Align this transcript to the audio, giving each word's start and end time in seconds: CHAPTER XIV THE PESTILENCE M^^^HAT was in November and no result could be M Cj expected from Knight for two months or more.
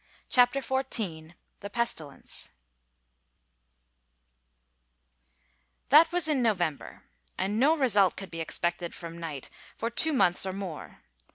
CHAPTER 0.29 0.61
XIV 0.61 1.35
THE 1.59 1.69
PESTILENCE 1.69 2.49
M^^^HAT 5.91 6.11
was 6.11 6.27
in 6.27 6.41
November 6.41 7.03
and 7.37 7.59
no 7.59 7.77
result 7.77 8.15
could 8.17 8.31
be 8.31 8.39
M 8.39 8.45
Cj 8.45 8.45
expected 8.45 8.95
from 8.95 9.19
Knight 9.19 9.51
for 9.77 9.91
two 9.91 10.11
months 10.13 10.43
or 10.43 10.53
more. 10.53 11.03